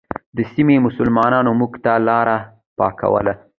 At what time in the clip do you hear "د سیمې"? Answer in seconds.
0.35-0.75